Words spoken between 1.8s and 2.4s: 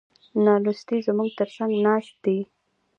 ناست دي.